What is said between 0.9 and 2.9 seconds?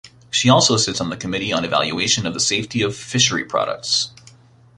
on the Committee On Evaluation Of The Safety